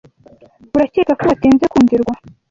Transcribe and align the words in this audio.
urakeka 0.75 1.13
ko 1.19 1.23
watinze 1.29 1.65
kumvirwa 1.71 2.13